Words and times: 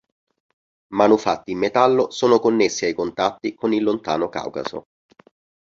Manufatti 0.93 1.51
in 1.51 1.59
metallo 1.59 2.09
sono 2.09 2.39
connessi 2.39 2.85
ai 2.85 2.95
contatti 2.95 3.53
con 3.53 3.71
il 3.71 3.83
lontano 3.83 4.29
Caucaso. 4.29 4.87